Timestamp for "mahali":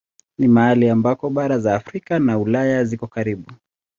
0.47-0.89